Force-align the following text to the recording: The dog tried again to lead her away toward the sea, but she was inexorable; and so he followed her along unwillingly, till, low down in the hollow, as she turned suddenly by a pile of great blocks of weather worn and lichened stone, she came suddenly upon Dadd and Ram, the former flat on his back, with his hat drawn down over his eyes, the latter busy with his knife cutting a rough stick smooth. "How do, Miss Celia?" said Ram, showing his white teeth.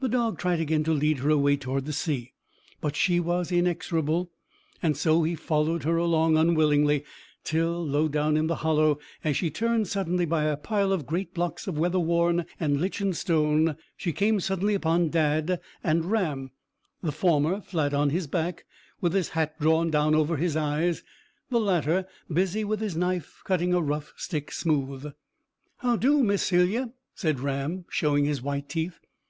The 0.00 0.08
dog 0.08 0.38
tried 0.38 0.58
again 0.58 0.84
to 0.84 0.92
lead 0.94 1.18
her 1.18 1.28
away 1.28 1.58
toward 1.58 1.84
the 1.84 1.92
sea, 1.92 2.32
but 2.80 2.96
she 2.96 3.20
was 3.20 3.52
inexorable; 3.52 4.30
and 4.82 4.96
so 4.96 5.22
he 5.22 5.34
followed 5.34 5.82
her 5.84 5.98
along 5.98 6.38
unwillingly, 6.38 7.04
till, 7.44 7.86
low 7.86 8.08
down 8.08 8.38
in 8.38 8.46
the 8.46 8.54
hollow, 8.64 8.98
as 9.22 9.36
she 9.36 9.50
turned 9.50 9.86
suddenly 9.86 10.24
by 10.24 10.44
a 10.44 10.56
pile 10.56 10.92
of 10.94 11.04
great 11.04 11.34
blocks 11.34 11.66
of 11.66 11.78
weather 11.78 11.98
worn 11.98 12.46
and 12.58 12.80
lichened 12.80 13.18
stone, 13.18 13.76
she 13.98 14.14
came 14.14 14.40
suddenly 14.40 14.72
upon 14.72 15.10
Dadd 15.10 15.60
and 15.84 16.06
Ram, 16.10 16.52
the 17.02 17.12
former 17.12 17.60
flat 17.60 17.92
on 17.92 18.08
his 18.08 18.26
back, 18.26 18.64
with 19.02 19.12
his 19.12 19.28
hat 19.28 19.60
drawn 19.60 19.90
down 19.90 20.14
over 20.14 20.38
his 20.38 20.56
eyes, 20.56 21.04
the 21.50 21.60
latter 21.60 22.06
busy 22.32 22.64
with 22.64 22.80
his 22.80 22.96
knife 22.96 23.42
cutting 23.44 23.74
a 23.74 23.82
rough 23.82 24.14
stick 24.16 24.52
smooth. 24.52 25.12
"How 25.80 25.96
do, 25.96 26.22
Miss 26.22 26.44
Celia?" 26.44 26.94
said 27.14 27.40
Ram, 27.40 27.84
showing 27.90 28.24
his 28.24 28.40
white 28.40 28.66
teeth. 28.66 28.98